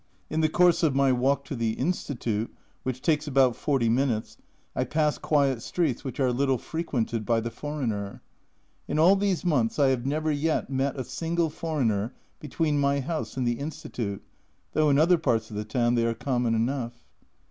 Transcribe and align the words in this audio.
In 0.31 0.41
the 0.41 0.49
course 0.49 0.81
of 0.81 0.95
my 0.95 1.11
walk 1.11 1.45
to 1.45 1.55
the 1.55 1.73
Institute, 1.73 2.51
which 2.81 3.03
takes 3.03 3.27
about 3.27 3.55
forty 3.55 3.87
minutes, 3.87 4.35
I 4.75 4.83
pass 4.83 5.19
quiet 5.19 5.61
streets 5.61 6.03
which 6.03 6.19
are 6.19 6.33
little 6.33 6.57
frequented 6.57 7.23
by 7.23 7.39
the 7.39 7.51
foreigner. 7.51 8.23
In 8.87 8.97
all 8.97 9.15
these 9.15 9.45
months 9.45 9.77
I 9.77 9.89
have 9.89 10.07
never 10.07 10.31
yet 10.31 10.71
met 10.71 10.99
a 10.99 11.03
single 11.03 11.51
foreigner 11.51 12.15
between 12.39 12.79
my 12.79 12.99
house 12.99 13.37
and 13.37 13.45
the 13.45 13.59
Institute, 13.59 14.23
though 14.73 14.89
in 14.89 14.97
other 14.97 15.19
parts 15.19 15.51
of 15.51 15.55
the 15.55 15.65
town 15.65 15.93
they 15.93 16.05
are 16.07 16.15
common 16.15 16.55
enough. 16.55 17.05